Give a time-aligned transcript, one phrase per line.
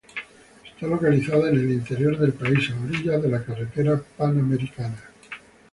[0.67, 4.97] Está localizada en el interior del país a orillas de la carretera Panamericana.